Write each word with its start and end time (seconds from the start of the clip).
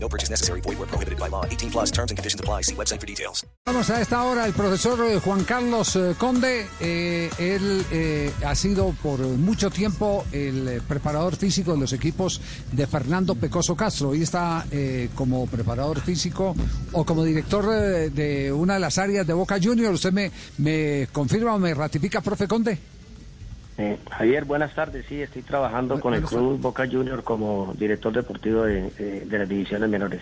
No 0.00 0.08
purchase 0.08 0.30
necessary. 0.30 0.60
Void 0.60 0.78
where 0.78 0.86
prohibited 0.86 1.18
by 1.18 1.28
law. 1.28 1.44
18 1.44 1.70
plus 1.70 1.90
terms 1.90 2.10
and 2.10 2.16
conditions 2.18 2.40
apply. 2.40 2.62
See 2.62 2.74
website 2.74 3.00
for 3.00 3.06
details. 3.06 3.44
Vamos 3.66 3.90
a 3.90 4.00
esta 4.00 4.22
hora 4.22 4.46
el 4.46 4.52
profesor 4.52 4.98
eh, 5.04 5.20
Juan 5.20 5.44
Carlos 5.44 5.96
eh, 5.96 6.14
Conde. 6.16 6.66
Eh, 6.80 7.28
él 7.38 7.84
eh, 7.90 8.32
ha 8.46 8.54
sido 8.54 8.94
por 9.02 9.18
mucho 9.20 9.70
tiempo 9.70 10.24
el 10.32 10.68
eh, 10.68 10.80
preparador 10.86 11.36
físico 11.36 11.72
de 11.72 11.78
los 11.78 11.92
equipos 11.92 12.40
de 12.72 12.86
Fernando 12.86 13.34
Pecoso 13.34 13.74
Castro. 13.76 14.10
Hoy 14.10 14.22
está 14.22 14.66
eh, 14.70 15.08
como 15.14 15.46
preparador 15.46 16.00
físico 16.00 16.54
o 16.92 17.04
como 17.04 17.24
director 17.24 17.64
eh, 17.72 18.10
de 18.10 18.52
una 18.52 18.74
de 18.74 18.80
las 18.80 18.98
áreas 18.98 19.26
de 19.26 19.32
Boca 19.32 19.58
Juniors. 19.62 19.94
¿Usted 19.96 20.12
me, 20.12 20.30
me 20.58 21.08
confirma 21.12 21.54
o 21.54 21.58
me 21.58 21.74
ratifica, 21.74 22.20
profe 22.20 22.46
Conde? 22.46 22.78
Eh, 23.78 23.96
Javier, 24.10 24.44
buenas 24.44 24.74
tardes. 24.74 25.06
Sí, 25.08 25.22
estoy 25.22 25.42
trabajando 25.42 26.00
con 26.00 26.12
el 26.14 26.22
Club 26.22 26.60
Boca 26.60 26.86
Junior 26.90 27.22
como 27.22 27.74
director 27.78 28.12
deportivo 28.12 28.64
de, 28.64 28.90
eh, 28.98 29.26
de 29.28 29.38
las 29.38 29.48
divisiones 29.48 29.88
menores. 29.88 30.20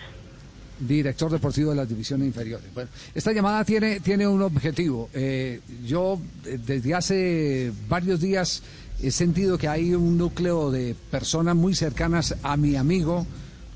director 0.79 1.31
deportivo 1.31 1.71
de 1.71 1.77
las 1.77 1.89
divisiones 1.89 2.27
inferiores. 2.27 2.71
Bueno, 2.75 2.87
esta 3.15 3.31
llamada 3.31 3.65
tiene, 3.65 3.99
tiene 3.99 4.27
un 4.27 4.43
objetivo. 4.43 5.09
Eh, 5.11 5.59
yo 5.83 6.19
eh, 6.45 6.59
desde 6.63 6.93
hace 6.93 7.71
varios 7.89 8.21
días 8.21 8.61
he 9.01 9.09
sentido 9.09 9.57
que 9.57 9.67
hay 9.67 9.95
un 9.95 10.19
núcleo 10.19 10.69
de 10.69 10.95
personas 11.09 11.55
muy 11.55 11.73
cercanas 11.73 12.35
a 12.43 12.57
mi 12.57 12.75
amigo, 12.75 13.25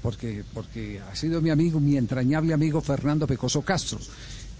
porque, 0.04 0.44
porque 0.54 1.00
ha 1.12 1.16
sido 1.16 1.42
mi 1.42 1.50
amigo, 1.50 1.80
mi 1.80 1.98
entrañable 1.98 2.54
amigo 2.54 2.82
Fernando 2.82 3.26
Pecoso 3.26 3.64
Castro. 3.64 3.98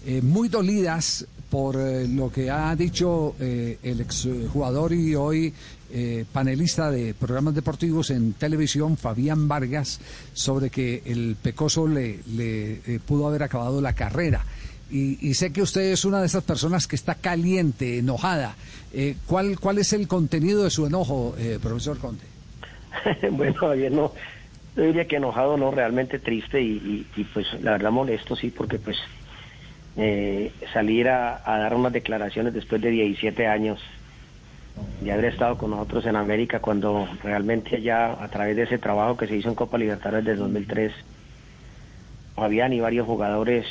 eh, 0.04 0.20
muy 0.20 0.48
dolidas 0.48 1.24
por 1.52 1.76
eh, 1.76 2.08
lo 2.08 2.32
que 2.32 2.50
ha 2.50 2.74
dicho 2.74 3.36
eh, 3.38 3.76
el 3.82 4.00
exjugador 4.00 4.94
y 4.94 5.14
hoy 5.14 5.52
eh, 5.92 6.24
panelista 6.32 6.90
de 6.90 7.12
programas 7.12 7.54
deportivos 7.54 8.08
en 8.08 8.32
televisión, 8.32 8.96
Fabián 8.96 9.48
Vargas, 9.48 10.00
sobre 10.32 10.70
que 10.70 11.02
el 11.04 11.36
Pecoso 11.42 11.86
le, 11.86 12.20
le, 12.34 12.80
eh, 12.86 13.00
pudo 13.06 13.28
haber 13.28 13.42
acabado 13.42 13.82
la 13.82 13.92
carrera. 13.92 14.46
Y, 14.90 15.28
y 15.28 15.34
sé 15.34 15.52
que 15.52 15.60
usted 15.60 15.92
es 15.92 16.06
una 16.06 16.20
de 16.20 16.26
esas 16.26 16.42
personas 16.42 16.86
que 16.86 16.96
está 16.96 17.16
caliente, 17.16 17.98
enojada. 17.98 18.56
¿cuál, 19.26 19.58
¿Cuál 19.58 19.78
es 19.78 19.92
el 19.92 20.06
contenido 20.08 20.64
de 20.64 20.70
su 20.70 20.86
enojo, 20.86 21.34
profesor 21.62 21.98
Conte? 21.98 22.26
bueno, 23.30 23.54
Javier, 23.54 23.90
no, 23.90 24.12
yo 24.76 24.84
diría 24.84 25.06
que 25.06 25.16
enojado, 25.16 25.56
no, 25.56 25.70
realmente 25.70 26.18
triste 26.18 26.60
y, 26.60 27.06
pues 27.34 27.46
la 27.62 27.72
verdad 27.72 27.90
molesto, 27.90 28.36
sí, 28.36 28.50
porque 28.50 28.78
pues 28.78 28.96
eh, 29.96 30.52
salir 30.72 31.08
a, 31.08 31.42
a 31.44 31.58
dar 31.58 31.74
unas 31.74 31.92
declaraciones 31.92 32.54
después 32.54 32.80
de 32.80 32.90
17 32.90 33.46
años 33.46 33.80
de 35.02 35.12
haber 35.12 35.26
estado 35.26 35.58
con 35.58 35.70
nosotros 35.70 36.06
en 36.06 36.16
América 36.16 36.60
cuando 36.60 37.06
realmente 37.22 37.82
ya 37.82 38.12
a 38.12 38.28
través 38.28 38.56
de 38.56 38.62
ese 38.62 38.78
trabajo 38.78 39.16
que 39.16 39.26
se 39.26 39.36
hizo 39.36 39.48
en 39.48 39.54
Copa 39.54 39.78
Libertadores 39.78 40.24
del 40.24 40.38
2003, 40.38 40.92
Fabián 42.34 42.72
y 42.72 42.80
varios 42.80 43.06
jugadores 43.06 43.66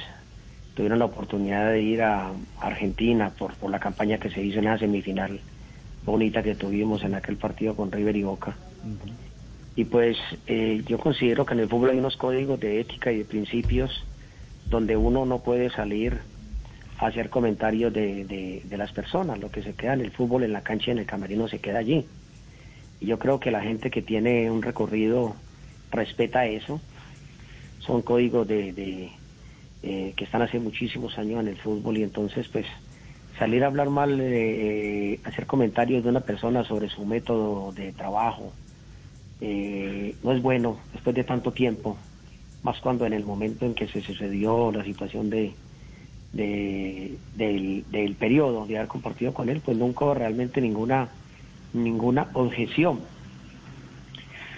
tuvieron 0.75 0.99
la 0.99 1.05
oportunidad 1.05 1.71
de 1.71 1.81
ir 1.81 2.03
a 2.03 2.31
Argentina 2.59 3.31
por, 3.37 3.53
por 3.55 3.71
la 3.71 3.79
campaña 3.79 4.19
que 4.19 4.29
se 4.29 4.41
hizo 4.41 4.59
en 4.59 4.65
la 4.65 4.77
semifinal 4.77 5.39
bonita 6.05 6.41
que 6.43 6.55
tuvimos 6.55 7.03
en 7.03 7.15
aquel 7.15 7.37
partido 7.37 7.75
con 7.75 7.91
River 7.91 8.15
y 8.15 8.23
Boca. 8.23 8.55
Y 9.75 9.85
pues 9.85 10.17
eh, 10.47 10.83
yo 10.85 10.97
considero 10.97 11.45
que 11.45 11.53
en 11.53 11.61
el 11.61 11.69
fútbol 11.69 11.91
hay 11.91 11.99
unos 11.99 12.17
códigos 12.17 12.59
de 12.59 12.79
ética 12.79 13.11
y 13.11 13.19
de 13.19 13.25
principios 13.25 14.03
donde 14.71 14.97
uno 14.97 15.25
no 15.27 15.39
puede 15.43 15.69
salir 15.69 16.19
a 16.97 17.07
hacer 17.07 17.29
comentarios 17.29 17.93
de, 17.93 18.23
de, 18.67 18.77
las 18.77 18.91
personas. 18.91 19.39
Lo 19.39 19.51
que 19.51 19.61
se 19.61 19.73
queda 19.73 19.93
en 19.93 20.01
el 20.01 20.11
fútbol, 20.11 20.43
en 20.43 20.53
la 20.53 20.61
cancha 20.61 20.87
y 20.87 20.91
en 20.93 20.99
el 20.99 21.05
camerino 21.05 21.47
se 21.47 21.59
queda 21.59 21.79
allí. 21.79 22.07
Y 22.99 23.05
yo 23.05 23.19
creo 23.19 23.39
que 23.39 23.51
la 23.51 23.61
gente 23.61 23.91
que 23.91 24.01
tiene 24.01 24.49
un 24.49 24.63
recorrido 24.63 25.35
respeta 25.91 26.47
eso. 26.47 26.81
Son 27.79 28.01
códigos 28.01 28.47
de, 28.47 28.73
de, 28.73 29.11
eh, 29.83 30.13
que 30.15 30.23
están 30.23 30.41
hace 30.41 30.59
muchísimos 30.59 31.17
años 31.17 31.41
en 31.41 31.49
el 31.49 31.57
fútbol 31.57 31.97
y 31.97 32.03
entonces 32.03 32.47
pues 32.47 32.65
salir 33.37 33.63
a 33.63 33.67
hablar 33.67 33.89
mal, 33.89 34.21
eh, 34.21 35.13
eh, 35.13 35.19
hacer 35.23 35.47
comentarios 35.47 36.03
de 36.03 36.09
una 36.09 36.19
persona 36.21 36.63
sobre 36.63 36.89
su 36.89 37.05
método 37.05 37.71
de 37.71 37.91
trabajo, 37.91 38.53
eh, 39.41 40.15
no 40.23 40.31
es 40.31 40.41
bueno 40.43 40.77
después 40.93 41.15
de 41.15 41.23
tanto 41.23 41.51
tiempo, 41.51 41.97
más 42.63 42.79
cuando 42.81 43.05
en 43.05 43.13
el 43.13 43.25
momento 43.25 43.65
en 43.65 43.75
que 43.75 43.87
se 43.89 44.01
sucedió 44.01 44.71
la 44.71 44.83
situación 44.83 45.29
de, 45.29 45.59
de- 46.33 47.21
del, 47.33 47.85
del 47.91 48.17
periodo 48.17 48.67
de 48.67 48.77
haber 48.77 48.89
compartido 48.89 49.33
con 49.33 49.49
él, 49.49 49.61
pues 49.61 49.77
nunca 49.77 50.05
hubo 50.05 50.13
realmente 50.15 50.61
ninguna 50.61 51.15
ninguna 51.73 52.31
objeción. 52.35 53.09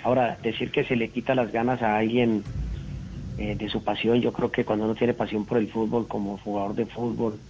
Ahora, 0.04 0.40
decir 0.44 0.72
que 0.72 0.86
se 0.86 0.96
le 0.96 1.12
quita 1.12 1.36
las 1.36 1.52
ganas 1.52 1.82
a 1.82 1.98
alguien 1.98 2.46
eh, 3.38 3.56
de 3.56 3.70
su 3.70 3.84
pasión, 3.84 4.22
yo 4.22 4.34
creo 4.34 4.52
que 4.52 4.66
cuando 4.66 4.86
uno 4.86 4.96
tiene 4.96 5.14
pasión 5.14 5.46
por 5.46 5.58
el 5.58 5.72
fútbol, 5.72 6.08
como 6.08 6.38
jugador 6.40 6.76
de 6.76 6.88
fútbol, 6.88 7.44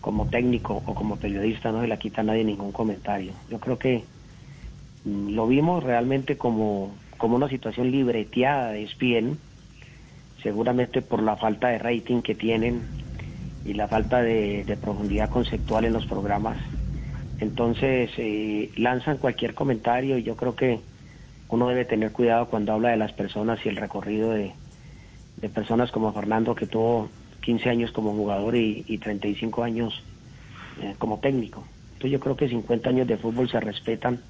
como 0.00 0.28
técnico 0.28 0.82
o 0.86 0.94
como 0.94 1.18
periodista, 1.18 1.72
no 1.72 1.82
se 1.82 1.88
la 1.88 1.98
quita 1.98 2.22
a 2.22 2.24
nadie 2.24 2.44
ningún 2.44 2.72
comentario. 2.72 3.42
Yo 3.48 3.60
creo 3.60 3.78
que 3.78 4.08
mm, 5.04 5.30
lo 5.34 5.46
vimos 5.48 5.84
realmente 5.84 6.38
como, 6.38 7.02
como 7.18 7.36
una 7.36 7.48
situación 7.48 7.90
libreteada 7.92 8.72
de 8.72 8.84
ESPN, 8.84 9.40
seguramente 10.42 11.02
por 11.02 11.22
la 11.22 11.36
falta 11.36 11.68
de 11.68 11.78
rating 11.78 12.22
que 12.22 12.34
tienen 12.34 12.88
y 13.64 13.74
la 13.74 13.88
falta 13.88 14.22
de, 14.22 14.64
profundidad 14.80 15.30
conceptual 15.30 15.84
en 15.84 15.92
los 15.92 16.06
programas. 16.06 16.58
Entonces 17.38 18.10
eh, 18.16 18.72
lanzan 18.76 19.18
cualquier 19.18 19.54
comentario 19.54 20.18
y 20.18 20.22
yo 20.22 20.36
creo 20.36 20.56
que 20.56 20.80
uno 21.48 21.68
debe 21.68 21.84
tener 21.84 22.12
cuidado 22.12 22.48
cuando 22.48 22.72
habla 22.72 22.90
de 22.90 22.96
las 22.96 23.12
personas 23.12 23.58
y 23.64 23.68
el 23.68 23.76
recorrido 23.76 24.30
de, 24.30 24.54
de 25.36 25.48
personas 25.48 25.90
como 25.92 26.12
Fernando 26.12 26.54
que 26.54 26.66
tuvo 26.66 27.10
15 27.42 27.68
años 27.70 27.92
como 27.92 28.12
jugador 28.14 28.56
y, 28.56 28.84
y 28.88 28.98
35 28.98 29.62
años 29.62 29.94
eh, 30.82 30.94
como 30.98 31.20
técnico. 31.20 31.66
Entonces 31.94 32.12
yo 32.12 32.20
creo 32.20 32.36
que 32.36 32.48
50 32.48 32.90
años 32.90 33.06
de 33.08 33.18
fútbol 33.18 33.48
se 33.48 33.60
respetan, 33.60 34.22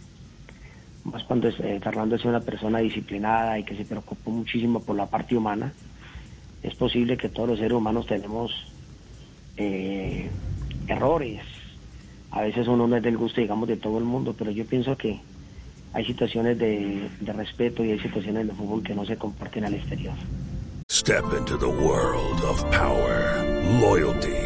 más 1.05 1.25
cuando 1.25 1.49
es- 1.49 1.61
eh, 1.61 1.81
Fernando 1.83 2.17
es 2.17 2.25
una 2.25 2.41
persona 2.45 2.79
disciplinada 2.81 3.59
y 3.59 3.65
que 3.65 3.77
se 3.77 3.85
preocupó 3.85 4.31
muchísimo 4.31 4.81
por 4.85 4.97
la 4.97 5.07
parte 5.07 5.37
humana. 5.37 5.75
Es 6.67 6.75
posible 6.75 7.17
que 7.17 7.29
todos 7.29 7.49
los 7.49 7.59
seres 7.59 7.75
humanos 7.75 8.07
tenemos 8.07 8.51
eh, 9.57 10.29
errores. 10.89 11.41
A 12.33 12.43
veces 12.43 12.67
uno 12.67 12.89
no 12.89 12.97
es 12.97 13.03
del 13.05 13.17
gusto, 13.17 13.41
digamos, 13.41 13.69
de 13.69 13.77
todo 13.77 13.99
el 13.99 14.05
mundo, 14.05 14.35
pero 14.37 14.51
yo 14.51 14.67
pienso 14.67 14.97
que 14.97 15.21
hay 15.93 16.05
situaciones 16.05 16.59
de, 16.59 17.09
de 17.21 17.33
respeto 17.33 17.85
y 17.85 17.93
hay 17.93 18.01
situaciones 18.01 18.49
el 18.49 18.53
fútbol 18.53 18.83
que 18.83 18.97
no 18.97 19.07
se 19.07 19.17
comparten 19.17 19.65
al 19.65 19.75
exterior. 19.75 20.15
Step 20.91 21.25
into 21.39 21.57
the 21.57 21.67
world 21.67 22.43
of 22.43 22.61
power, 22.73 23.45
loyalty, 23.81 24.46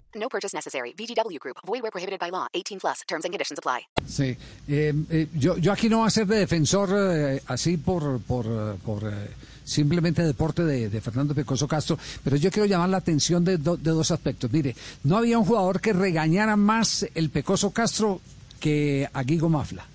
No 0.21 0.29
purchase 0.29 0.55
necessary. 0.55 0.93
VGW 0.93 1.39
Group. 1.39 1.57
Void 1.65 1.81
where 1.81 1.91
prohibited 1.91 2.19
by 2.19 2.29
law. 2.29 2.47
18 2.53 2.79
plus. 2.79 3.01
Terms 3.07 3.25
and 3.25 3.33
conditions 3.33 3.57
apply. 3.57 3.87
Sí, 4.07 4.37
eh, 4.67 4.93
eh, 5.09 5.27
yo, 5.33 5.55
aquí 5.71 5.89
no 5.89 5.97
voy 5.97 6.07
a 6.07 6.11
ser 6.11 6.27
de 6.27 6.37
defensor 6.37 6.89
eh, 6.93 7.41
así 7.47 7.77
por, 7.77 8.21
por, 8.21 8.45
por 8.85 9.03
eh, 9.03 9.29
simplemente 9.63 10.21
deporte 10.21 10.63
de, 10.63 11.01
Fernando 11.01 11.33
Pecoso 11.33 11.67
Castro, 11.67 11.97
pero 12.23 12.35
yo 12.35 12.51
quiero 12.51 12.67
llamar 12.67 12.89
la 12.89 12.97
atención 12.97 13.43
de, 13.43 13.57
de 13.57 13.91
dos 13.91 14.11
aspectos. 14.11 14.51
Mire, 14.51 14.75
no 15.03 15.17
había 15.17 15.39
un 15.39 15.45
jugador 15.45 15.81
que 15.81 15.93
regañara 15.93 16.55
más 16.55 17.07
el 17.15 17.29
Pecoso 17.29 17.71
Castro 17.71 18.21
que 18.59 19.09
a 19.11 19.23
Guigo 19.23 19.49
Mafla. 19.49 19.87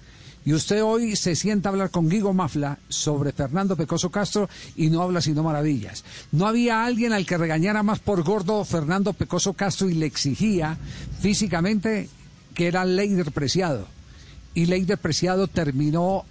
Y 0.46 0.54
usted 0.54 0.84
hoy 0.84 1.16
se 1.16 1.34
sienta 1.34 1.68
a 1.68 1.72
hablar 1.72 1.90
con 1.90 2.08
Guigo 2.08 2.32
Mafla 2.32 2.78
sobre 2.88 3.32
Fernando 3.32 3.74
Pecoso 3.76 4.12
Castro 4.12 4.48
y 4.76 4.90
no 4.90 5.02
habla 5.02 5.20
sino 5.20 5.42
maravillas. 5.42 6.04
No 6.30 6.46
había 6.46 6.84
alguien 6.84 7.12
al 7.12 7.26
que 7.26 7.36
regañara 7.36 7.82
más 7.82 7.98
por 7.98 8.22
gordo 8.22 8.64
Fernando 8.64 9.12
Pecoso 9.12 9.54
Castro 9.54 9.90
y 9.90 9.94
le 9.94 10.06
exigía 10.06 10.78
físicamente 11.20 12.08
que 12.54 12.68
era 12.68 12.84
Leider 12.84 13.32
Preciado. 13.32 13.88
Y 14.54 14.66
Leider 14.66 14.98
Preciado 14.98 15.48
terminó 15.48 16.24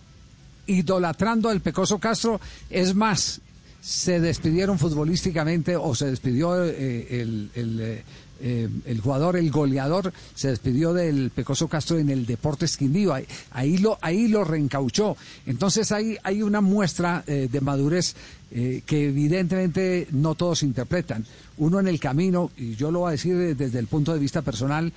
idolatrando 0.65 1.50
al 1.50 1.59
Pecoso 1.59 2.00
Castro. 2.00 2.39
Es 2.69 2.95
más, 2.95 3.41
se 3.81 4.21
despidieron 4.21 4.79
futbolísticamente 4.79 5.75
o 5.75 5.94
se 5.94 6.06
despidió 6.06 6.63
eh, 6.63 7.21
el, 7.21 7.51
eh, 7.53 8.03
eh, 8.42 8.70
el 8.86 9.00
jugador, 9.02 9.38
el 9.38 9.50
goleador, 9.52 10.12
se 10.36 10.50
despidió 10.50 10.94
del 10.94 11.30
Pecoso 11.32 11.68
Castro 11.68 11.98
en 11.98 12.10
el 12.10 12.26
Deportes 12.26 12.78
Quindío. 12.78 13.14
Ahí, 13.14 13.26
ahí 13.52 13.78
lo, 13.78 13.98
ahí 14.02 14.28
lo 14.28 14.44
reencauchó. 14.44 15.16
Entonces 15.46 15.92
ahí 15.92 16.18
hay 16.24 16.42
una 16.42 16.62
muestra 16.62 17.24
eh, 17.28 17.48
de 17.52 17.62
madurez 17.62 18.16
eh, 18.52 18.82
que 18.86 19.06
evidentemente 19.10 20.08
no 20.12 20.36
todos 20.36 20.64
interpretan. 20.64 21.26
Uno 21.58 21.80
en 21.80 21.88
el 21.88 22.00
camino, 22.00 22.52
y 22.58 22.76
yo 22.76 22.92
lo 22.92 23.00
voy 23.00 23.10
a 23.10 23.12
decir 23.12 23.56
desde 23.56 23.80
el 23.80 23.88
punto 23.88 24.14
de 24.14 24.20
vista 24.20 24.42
personal, 24.42 24.92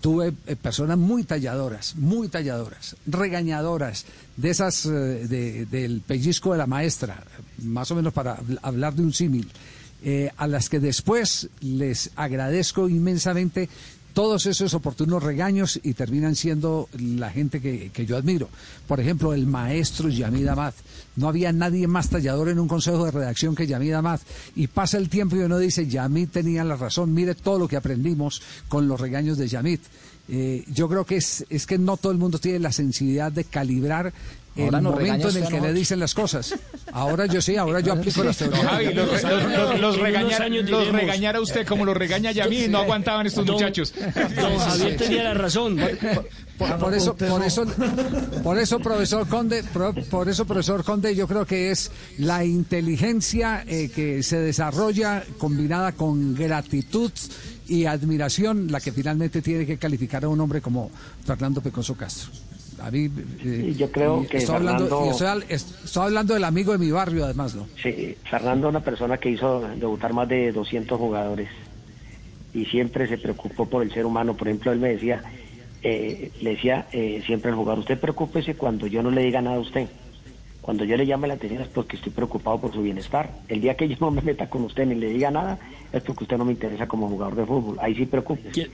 tuve 0.00 0.30
personas 0.62 0.96
muy 0.98 1.24
talladoras, 1.24 1.96
muy 1.96 2.28
talladoras, 2.28 2.94
regañadoras, 3.06 4.04
de 4.36 4.50
esas 4.50 4.84
de- 4.84 5.66
del 5.66 6.00
pellizco 6.02 6.52
de 6.52 6.58
la 6.58 6.66
maestra, 6.66 7.24
más 7.64 7.90
o 7.90 7.96
menos 7.96 8.12
para 8.12 8.36
habl- 8.38 8.58
hablar 8.62 8.94
de 8.94 9.02
un 9.02 9.12
símil, 9.12 9.48
eh, 10.04 10.30
a 10.36 10.46
las 10.46 10.68
que 10.68 10.80
después 10.80 11.48
les 11.60 12.10
agradezco 12.16 12.88
inmensamente 12.88 13.68
todos 14.18 14.46
esos 14.46 14.74
oportunos 14.74 15.22
regaños 15.22 15.78
y 15.82 15.94
terminan 15.94 16.34
siendo 16.34 16.88
la 16.98 17.30
gente 17.30 17.60
que, 17.60 17.90
que 17.90 18.04
yo 18.04 18.16
admiro. 18.16 18.48
Por 18.88 18.98
ejemplo, 18.98 19.32
el 19.32 19.46
maestro 19.46 20.08
Yamid 20.08 20.48
Amad. 20.48 20.74
No 21.14 21.28
había 21.28 21.52
nadie 21.52 21.86
más 21.86 22.10
tallador 22.10 22.48
en 22.48 22.58
un 22.58 22.66
consejo 22.66 23.04
de 23.04 23.12
redacción 23.12 23.54
que 23.54 23.66
Yamid 23.66 23.92
Amad. 23.92 24.18
Y 24.56 24.66
pasa 24.66 24.98
el 24.98 25.08
tiempo 25.08 25.36
y 25.36 25.40
uno 25.40 25.58
dice, 25.58 25.86
Yamid 25.86 26.30
tenía 26.30 26.64
la 26.64 26.74
razón, 26.74 27.14
mire 27.14 27.36
todo 27.36 27.60
lo 27.60 27.68
que 27.68 27.76
aprendimos 27.76 28.42
con 28.68 28.88
los 28.88 29.00
regaños 29.00 29.38
de 29.38 29.46
Yamid. 29.46 29.80
Eh, 30.28 30.64
yo 30.66 30.88
creo 30.88 31.06
que 31.06 31.16
es, 31.16 31.46
es 31.48 31.66
que 31.66 31.78
no 31.78 31.96
todo 31.96 32.12
el 32.12 32.18
mundo 32.18 32.38
tiene 32.38 32.58
la 32.58 32.72
sensibilidad 32.72 33.32
de 33.32 33.44
calibrar 33.44 34.12
Ahora 34.64 34.78
regaña 34.80 34.90
momento 34.90 35.28
en 35.30 35.36
el 35.44 35.48
que 35.48 35.56
a 35.58 35.60
le 35.60 35.72
dicen 35.72 35.98
las 36.00 36.14
cosas. 36.14 36.54
Ahora 36.92 37.26
yo 37.26 37.40
sí, 37.40 37.56
ahora 37.56 37.80
yo 37.80 37.92
aplico 37.92 38.24
las 38.24 38.36
teorías. 38.36 38.62
Javi, 38.64 38.94
los, 38.94 39.10
los- 39.22 39.22
los- 39.22 39.80
los 39.80 39.98
regañar, 39.98 40.50
los 40.50 40.88
regañara 40.92 41.40
usted 41.40 41.66
como 41.66 41.84
lo 41.84 41.94
regaña 41.94 42.32
Yamí, 42.32 42.68
no 42.68 42.78
aguantaban 42.78 43.26
estos 43.26 43.44
Don- 43.46 43.54
muchachos. 43.56 43.92
Don 44.40 44.58
Javier 44.58 44.96
tenía 44.96 45.24
la 45.24 45.34
razón. 45.34 45.76
Por, 46.58 46.76
por 46.78 46.94
eso, 46.94 47.14
por 47.16 47.44
eso, 47.44 47.64
por 48.42 48.58
eso, 48.58 48.78
profesor 48.80 49.28
Conde, 49.28 49.62
por 50.10 50.28
eso, 50.28 50.44
profesor 50.44 50.82
Conde, 50.82 51.14
yo 51.14 51.28
creo 51.28 51.46
que 51.46 51.70
es 51.70 51.90
la 52.18 52.44
inteligencia 52.44 53.64
eh, 53.68 53.90
que 53.94 54.22
se 54.24 54.38
desarrolla 54.40 55.22
combinada 55.38 55.92
con 55.92 56.34
gratitud 56.34 57.12
y 57.68 57.84
admiración 57.84 58.72
la 58.72 58.80
que 58.80 58.90
finalmente 58.92 59.40
tiene 59.42 59.66
que 59.66 59.76
calificar 59.78 60.24
a 60.24 60.28
un 60.28 60.40
hombre 60.40 60.60
como 60.60 60.90
Fernando 61.24 61.60
Pecoso 61.60 61.94
Castro. 61.94 62.30
A 62.80 62.90
mí, 62.90 63.06
eh, 63.06 63.10
Sí, 63.42 63.74
yo 63.76 63.90
creo 63.90 64.26
que 64.28 64.36
estoy 64.38 64.54
hablando, 64.54 64.84
Fernando- 64.88 65.10
estoy, 65.10 65.26
al- 65.26 65.44
estoy 65.48 66.02
hablando 66.04 66.34
del 66.34 66.44
amigo 66.44 66.72
de 66.72 66.78
mi 66.78 66.90
barrio, 66.90 67.24
además, 67.24 67.54
¿no? 67.54 67.66
Sí, 67.82 68.16
Fernando 68.30 68.68
es 68.68 68.70
una 68.70 68.84
persona 68.84 69.18
que 69.18 69.30
hizo 69.30 69.60
debutar 69.76 70.12
más 70.12 70.28
de 70.28 70.52
200 70.52 70.98
jugadores 70.98 71.48
y 72.54 72.64
siempre 72.66 73.08
se 73.08 73.18
preocupó 73.18 73.66
por 73.66 73.82
el 73.82 73.92
ser 73.92 74.06
humano. 74.06 74.36
Por 74.36 74.48
ejemplo, 74.48 74.72
él 74.72 74.78
me 74.78 74.90
decía, 74.90 75.22
eh, 75.82 76.30
le 76.40 76.50
decía 76.50 76.86
eh, 76.92 77.22
siempre 77.26 77.50
al 77.50 77.56
jugador, 77.56 77.80
usted 77.80 77.98
preocúpese 77.98 78.54
cuando 78.54 78.86
yo 78.86 79.02
no 79.02 79.10
le 79.10 79.22
diga 79.22 79.42
nada 79.42 79.56
a 79.56 79.60
usted. 79.60 79.88
Cuando 80.60 80.84
yo 80.84 80.96
le 80.98 81.06
llame 81.06 81.28
la 81.28 81.34
atención 81.34 81.62
es 81.62 81.68
porque 81.68 81.96
estoy 81.96 82.12
preocupado 82.12 82.60
por 82.60 82.72
su 82.74 82.82
bienestar. 82.82 83.30
El 83.48 83.60
día 83.62 83.74
que 83.74 83.88
yo 83.88 83.96
no 84.00 84.10
me 84.10 84.20
meta 84.20 84.50
con 84.50 84.64
usted 84.64 84.86
ni 84.86 84.94
le 84.96 85.08
diga 85.08 85.30
nada 85.30 85.58
es 85.92 86.02
porque 86.02 86.24
usted 86.24 86.36
no 86.36 86.44
me 86.44 86.52
interesa 86.52 86.86
como 86.86 87.08
jugador 87.08 87.36
de 87.36 87.46
fútbol. 87.46 87.78
Ahí 87.80 87.94
sí 87.94 88.04
preocúpese. 88.06 88.50
Que- 88.50 88.70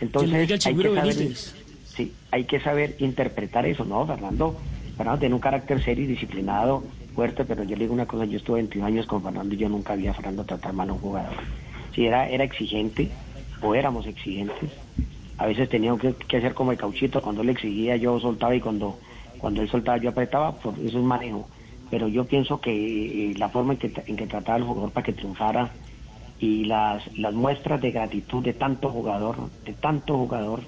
Entonces, 0.00 0.30
hay 0.40 0.46
que 0.46 0.60
saber, 0.60 0.90
Benítez. 1.16 1.54
Sí, 1.98 2.14
hay 2.30 2.44
que 2.44 2.60
saber 2.60 2.96
interpretar 3.00 3.66
eso, 3.66 3.84
¿no, 3.84 4.06
Fernando? 4.06 4.56
Fernando 4.96 5.20
tiene 5.20 5.34
un 5.34 5.40
carácter 5.40 5.82
serio 5.82 6.04
y 6.04 6.08
disciplinado, 6.08 6.84
fuerte, 7.14 7.44
pero 7.44 7.64
yo 7.64 7.76
le 7.76 7.84
digo 7.84 7.92
una 7.92 8.06
cosa, 8.06 8.24
yo 8.24 8.38
estuve 8.38 8.60
21 8.60 8.86
años 8.86 9.06
con 9.06 9.22
Fernando 9.22 9.54
y 9.54 9.58
yo 9.58 9.68
nunca 9.68 9.96
vi 9.96 10.06
a 10.06 10.14
Fernando 10.14 10.44
tratar 10.44 10.72
mal 10.72 10.88
a 10.88 10.92
un 10.92 11.00
jugador. 11.00 11.34
Sí, 11.94 12.06
era, 12.06 12.28
era 12.28 12.44
exigente, 12.44 13.10
o 13.60 13.74
éramos 13.74 14.06
exigentes. 14.06 14.70
A 15.36 15.46
veces 15.46 15.68
teníamos 15.68 16.00
que, 16.00 16.36
hacer 16.36 16.54
como 16.54 16.72
el 16.72 16.78
cauchito, 16.78 17.20
cuando 17.20 17.42
él 17.42 17.50
exigía 17.50 17.96
yo 17.96 18.18
soltaba 18.20 18.54
y 18.54 18.60
cuando, 18.60 18.98
cuando 19.38 19.60
él 19.60 19.68
soltaba 19.68 19.98
yo 19.98 20.10
apretaba, 20.10 20.52
por 20.52 20.74
eso 20.78 20.98
es 20.98 21.04
manejo. 21.04 21.48
Pero 21.90 22.06
yo 22.06 22.24
pienso 22.24 22.60
que 22.60 22.70
eh, 23.30 23.34
la 23.38 23.48
forma 23.48 23.72
en 23.72 23.78
que, 23.78 23.92
en 24.06 24.16
que 24.16 24.26
trataba 24.26 24.56
al 24.56 24.64
jugador 24.64 24.90
para 24.90 25.04
que 25.04 25.12
triunfara 25.12 25.70
y 26.38 26.64
las, 26.66 27.02
las 27.16 27.34
muestras 27.34 27.80
de 27.80 27.90
gratitud 27.90 28.44
de 28.44 28.52
tanto 28.52 28.90
jugador, 28.90 29.36
de 29.64 29.72
tanto 29.72 30.16
jugador, 30.16 30.60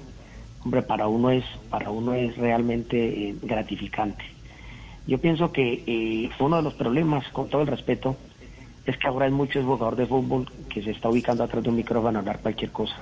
hombre, 0.65 0.83
para 0.83 1.09
uno 1.09 1.31
es, 1.31 1.45
para 1.71 1.91
uno 1.91 2.15
es 2.15 2.37
realmente 2.37 2.99
eh, 2.99 3.35
gratificante. 3.43 4.25
Yo 5.07 5.19
pienso 5.19 5.53
que 5.53 5.83
eh, 5.87 6.31
uno 6.39 6.57
de 6.57 6.62
los 6.62 6.75
problemas, 6.75 7.27
con 7.31 7.49
todo 7.49 7.62
el 7.62 7.67
respeto, 7.67 8.17
es 8.87 8.97
que 8.97 9.09
ahora 9.09 9.27
hay 9.27 9.33
muchos 9.33 9.65
jugadores 9.65 9.99
de 9.99 10.07
fútbol 10.07 10.51
que 10.69 10.83
se 10.83 10.91
está 10.91 11.09
ubicando 11.09 11.45
atrás 11.45 11.62
de 11.62 11.71
un 11.71 11.77
micrófono 11.77 12.19
a 12.19 12.21
hablar 12.21 12.41
cualquier 12.41 12.71
cosa. 12.71 12.97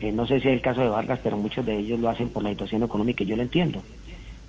Eh, 0.00 0.12
no 0.12 0.26
sé 0.26 0.40
si 0.40 0.48
es 0.48 0.54
el 0.54 0.60
caso 0.60 0.80
de 0.80 0.88
Vargas, 0.88 1.20
pero 1.22 1.36
muchos 1.36 1.64
de 1.66 1.76
ellos 1.76 1.98
lo 1.98 2.08
hacen 2.08 2.28
por 2.28 2.42
la 2.42 2.50
situación 2.50 2.82
económica 2.82 3.24
y 3.24 3.26
yo 3.26 3.36
lo 3.36 3.42
entiendo. 3.42 3.82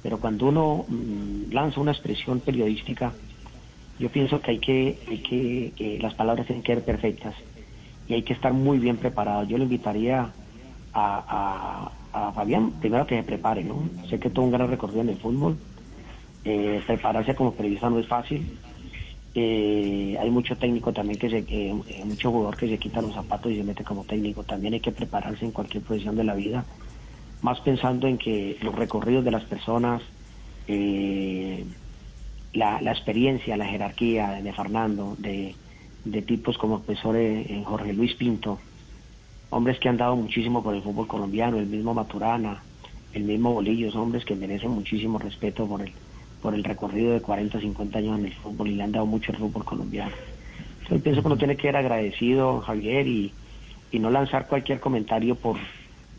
Pero 0.04 0.20
cuando 0.20 0.48
uno 0.48 0.86
mm, 0.88 1.52
lanza 1.52 1.82
una 1.82 1.92
expresión 1.92 2.40
periodística, 2.40 3.14
yo 4.00 4.10
pienso 4.10 4.40
que 4.42 4.52
hay 4.52 4.60
que, 4.60 5.00
hay 5.10 5.18
que 5.18 5.74
eh, 5.78 6.00
las 6.02 6.14
palabras 6.14 6.46
tienen 6.46 6.64
que 6.64 6.74
ser 6.74 6.86
perfectas 6.86 7.36
y 8.08 8.14
hay 8.14 8.24
que 8.24 8.34
estar 8.34 8.54
muy 8.54 8.80
bien 8.80 8.98
preparado. 8.98 9.44
Yo 9.44 9.58
le 9.58 9.64
invitaría 9.64 10.30
a, 10.94 11.92
a- 12.14 12.32
Fabián, 12.34 12.80
primero 12.80 13.06
que 13.08 13.18
se 13.18 13.24
prepare, 13.24 13.64
¿no? 13.64 13.90
Sé 14.10 14.20
que 14.20 14.30
tuvo 14.30 14.46
un 14.46 14.52
gran 14.52 14.70
recorrido 14.70 15.02
en 15.02 15.10
el 15.10 15.18
fútbol, 15.20 15.58
eh, 16.44 16.82
prepararse 16.88 17.36
como 17.36 17.54
periodista 17.54 17.90
no 17.90 18.00
es 18.00 18.08
fácil. 18.08 18.60
Eh, 19.36 20.18
hay 20.20 20.30
mucho 20.32 20.58
técnico 20.58 20.92
también 20.92 21.20
que 21.20 21.30
se, 21.30 21.46
que, 21.46 21.70
eh, 21.70 22.04
mucho 22.06 22.32
jugador 22.32 22.58
que 22.58 22.68
se 22.68 22.80
quita 22.80 23.02
los 23.02 23.14
zapatos 23.14 23.52
y 23.52 23.58
se 23.58 23.64
mete 23.64 23.84
como 23.84 24.04
técnico. 24.06 24.44
También 24.44 24.74
hay 24.74 24.80
que 24.80 24.92
prepararse 24.92 25.46
en 25.46 25.52
cualquier 25.52 25.84
posición 25.84 26.16
de 26.16 26.24
la 26.24 26.34
vida, 26.36 26.66
más 27.42 27.60
pensando 27.62 28.08
en 28.08 28.18
que 28.18 28.58
los 28.62 28.74
recorridos 28.76 29.24
de 29.24 29.32
las 29.32 29.44
personas, 29.46 30.02
eh, 30.68 31.66
la, 32.54 32.82
la 32.82 32.92
experiencia, 32.92 33.56
la 33.56 33.66
jerarquía 33.68 34.42
de 34.42 34.54
Fernando, 34.54 35.16
de, 35.20 35.56
de 36.04 36.22
tipos 36.24 36.58
como 36.58 36.78
el 36.78 36.82
profesor 36.84 37.16
eh, 37.16 37.42
eh, 37.42 37.64
Jorge 37.66 37.94
Luis 37.94 38.16
Pinto, 38.16 38.60
hombres 39.50 39.80
que 39.80 39.90
han 39.90 39.98
dado 39.98 40.16
muchísimo 40.16 40.64
por 40.64 40.76
el 40.76 40.82
fútbol 40.82 41.08
colombiano, 41.08 41.58
el 41.58 41.66
mismo 41.66 41.94
Maturana, 41.94 42.62
el 43.14 43.24
mismo 43.24 43.54
Bolillo, 43.54 43.92
son 43.92 44.02
hombres 44.04 44.26
que 44.26 44.36
merecen 44.36 44.72
muchísimo 44.72 45.18
respeto 45.18 45.66
por 45.66 45.82
el, 45.82 45.92
por 46.42 46.54
el 46.54 46.64
recorrido 46.64 47.14
de 47.14 47.22
40, 47.22 47.60
50 47.60 48.00
años 48.00 48.20
en 48.20 48.26
el 48.28 48.34
fútbol 48.34 48.70
y 48.70 48.76
le 48.76 48.84
han 48.84 48.92
dado 48.92 49.06
mucho 49.06 49.32
al 49.32 49.40
fútbol 49.40 49.66
colombiano. 49.66 50.12
Yo 50.90 51.00
pienso 51.00 51.22
que 51.22 51.28
uno 51.28 51.38
tiene 51.38 51.56
que 51.56 51.64
ser 51.64 51.76
agradecido, 51.76 52.62
Javier, 52.62 53.08
y, 53.08 53.32
y 53.92 54.00
no 54.00 54.10
lanzar 54.10 54.48
cualquier 54.48 54.80
comentario 54.80 55.36
por, 55.36 55.58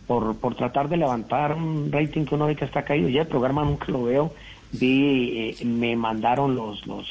por, 0.07 0.37
por 0.37 0.55
tratar 0.55 0.89
de 0.89 0.97
levantar 0.97 1.55
un 1.55 1.91
rating 1.91 2.25
que 2.25 2.35
uno 2.35 2.47
ve 2.47 2.57
que 2.57 2.65
está 2.65 2.85
caído. 2.85 3.09
Ya 3.09 3.23
el 3.23 3.29
programa 3.29 3.65
nunca 3.65 3.87
lo 3.91 4.05
veo, 4.05 4.33
vi, 4.73 5.57
eh, 5.61 5.65
me 5.65 5.97
mandaron 5.97 6.55
los, 6.55 6.87
los, 6.87 7.09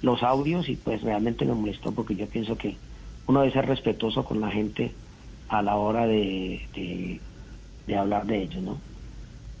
los 0.00 0.22
audios 0.22 0.68
y 0.68 0.76
pues 0.76 1.02
realmente 1.02 1.44
me 1.44 1.54
molestó 1.54 1.92
porque 1.92 2.14
yo 2.14 2.26
pienso 2.26 2.56
que 2.56 2.76
uno 3.26 3.40
debe 3.40 3.52
ser 3.52 3.66
respetuoso 3.66 4.24
con 4.24 4.40
la 4.40 4.50
gente 4.50 4.92
a 5.52 5.62
la 5.62 5.76
hora 5.76 6.06
de, 6.06 6.60
de, 6.74 7.20
de 7.86 7.96
hablar 7.96 8.24
de 8.26 8.42
ellos, 8.42 8.62
¿no? 8.62 8.80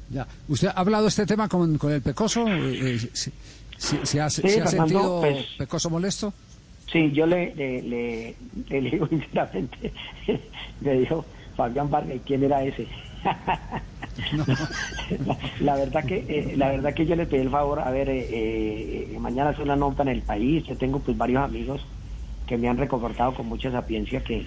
Ya. 0.08 0.26
¿Usted 0.48 0.68
ha 0.68 0.72
hablado 0.72 1.06
este 1.06 1.26
tema 1.26 1.48
con, 1.48 1.76
con 1.78 1.92
el 1.92 2.00
Pecoso? 2.02 2.44
Eh, 2.48 2.98
¿Se, 3.12 3.30
se- 3.76 4.06
se 4.06 4.20
ha, 4.20 4.30
Sí, 4.30 4.42
se 4.48 4.62
ha 4.62 4.66
sentido 4.66 5.20
pues- 5.20 5.46
Pecoso 5.58 5.90
molesto? 5.90 6.32
Sí, 6.90 7.10
yo 7.12 7.26
le, 7.26 7.54
le, 7.54 7.82
le, 7.82 8.36
le 8.68 8.80
digo 8.90 9.06
sinceramente, 9.08 9.92
me 10.80 10.94
dijo 10.94 11.24
Fabián 11.56 11.90
Vargas, 11.90 12.16
¿y 12.16 12.20
quién 12.20 12.42
era 12.44 12.62
ese? 12.64 12.86
la, 15.26 15.38
la 15.60 15.76
verdad 15.76 16.04
que 16.04 16.24
eh, 16.28 16.54
la 16.56 16.68
verdad 16.70 16.92
que 16.94 17.06
yo 17.06 17.14
le 17.16 17.26
pedí 17.26 17.40
el 17.42 17.50
favor, 17.50 17.80
a 17.80 17.90
ver, 17.90 18.08
eh, 18.10 18.28
eh, 19.14 19.16
mañana 19.20 19.50
hace 19.50 19.62
una 19.62 19.76
nota 19.76 20.02
en 20.02 20.08
el 20.08 20.22
país, 20.22 20.64
yo 20.66 20.76
tengo 20.76 20.98
pues 21.00 21.16
varios 21.16 21.42
amigos 21.42 21.80
que 22.46 22.56
me 22.58 22.68
han 22.68 22.76
reconfortado 22.78 23.34
con 23.34 23.46
mucha 23.46 23.70
sapiencia 23.70 24.22
que, 24.22 24.46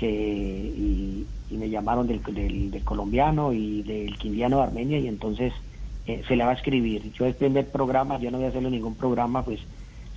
que 0.00 0.08
y, 0.08 1.26
y 1.50 1.56
me 1.58 1.68
llamaron 1.68 2.06
del, 2.06 2.22
del, 2.22 2.82
colombiano 2.84 3.52
y 3.52 3.82
del 3.82 4.16
quindiano 4.16 4.56
de 4.56 4.62
Armenia 4.62 4.98
y 4.98 5.06
entonces 5.06 5.52
eh, 6.06 6.22
se 6.26 6.36
le 6.36 6.44
va 6.44 6.52
a 6.52 6.54
escribir. 6.54 7.12
Yo 7.12 7.26
el 7.26 7.34
primer 7.34 7.68
programa, 7.70 8.18
yo 8.18 8.30
no 8.30 8.38
voy 8.38 8.46
a 8.46 8.48
hacerle 8.48 8.70
ningún 8.70 8.94
programa, 8.94 9.44
pues 9.44 9.60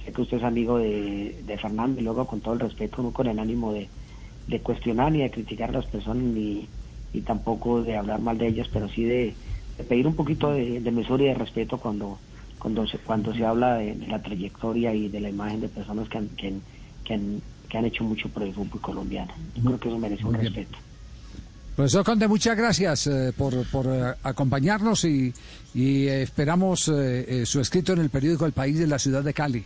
sé 0.05 0.13
que 0.13 0.21
usted 0.21 0.37
es 0.37 0.43
amigo 0.43 0.77
de, 0.77 1.35
de 1.45 1.57
Fernando 1.57 1.99
y 1.99 2.03
luego 2.05 2.25
con 2.25 2.39
todo 2.39 2.53
el 2.53 2.61
respeto, 2.61 3.03
no 3.03 3.11
con 3.11 3.27
el 3.27 3.37
ánimo 3.37 3.73
de, 3.73 3.89
de 4.47 4.61
cuestionar 4.61 5.11
ni 5.11 5.19
de 5.19 5.31
criticar 5.31 5.71
a 5.71 5.73
las 5.73 5.85
personas 5.87 6.23
ni, 6.23 6.65
ni 7.13 7.19
tampoco 7.19 7.83
de 7.83 7.97
hablar 7.97 8.21
mal 8.21 8.37
de 8.37 8.47
ellas, 8.47 8.69
pero 8.71 8.87
sí 8.87 9.03
de, 9.03 9.35
pedir 9.89 10.07
un 10.07 10.15
poquito 10.15 10.51
de, 10.51 10.79
de 10.79 10.91
mesura 10.91 11.23
y 11.23 11.27
de 11.27 11.33
respeto 11.33 11.77
cuando 11.77 12.19
cuando 12.57 12.87
se, 12.87 12.97
cuando 12.99 13.33
se 13.33 13.45
habla 13.45 13.75
de, 13.75 13.95
de 13.95 14.07
la 14.07 14.21
trayectoria 14.21 14.93
y 14.93 15.09
de 15.09 15.19
la 15.19 15.29
imagen 15.29 15.59
de 15.59 15.67
personas 15.67 16.07
que 16.07 16.23
que 17.03 17.13
han, 17.13 17.41
que 17.73 17.79
han 17.79 17.85
hecho 17.85 18.03
mucho 18.03 18.29
por 18.29 18.43
el 18.43 18.53
fútbol 18.53 18.79
colombiano. 18.81 19.33
Yo 19.55 19.63
creo 19.63 19.79
que 19.79 19.89
eso 19.89 19.97
merece 19.97 20.23
un 20.25 20.35
respeto. 20.35 20.77
Profesor 21.75 22.05
Conde, 22.05 22.27
muchas 22.27 22.55
gracias 22.55 23.07
eh, 23.07 23.33
por, 23.35 23.65
por 23.71 23.87
eh, 23.87 24.13
acompañarnos 24.21 25.03
y, 25.05 25.33
y 25.73 26.05
eh, 26.05 26.21
esperamos 26.21 26.87
eh, 26.89 27.25
eh, 27.41 27.45
su 27.47 27.59
escrito 27.59 27.93
en 27.93 27.99
el 28.01 28.11
periódico 28.11 28.45
El 28.45 28.51
País 28.51 28.77
de 28.77 28.85
la 28.85 28.99
ciudad 28.99 29.23
de 29.23 29.33
Cali. 29.33 29.65